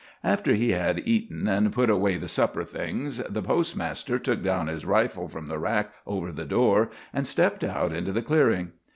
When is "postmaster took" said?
3.43-4.41